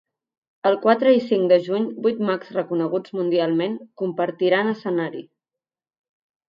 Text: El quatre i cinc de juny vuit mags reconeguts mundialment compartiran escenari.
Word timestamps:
El 0.69 0.77
quatre 0.85 1.11
i 1.17 1.19
cinc 1.25 1.45
de 1.51 1.59
juny 1.67 1.85
vuit 2.07 2.23
mags 2.31 2.51
reconeguts 2.57 3.15
mundialment 3.21 3.77
compartiran 4.03 4.75
escenari. 4.77 5.27